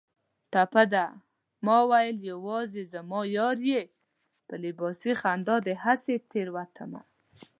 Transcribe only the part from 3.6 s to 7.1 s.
یې په لباسي خندا دې هسې تېروتمه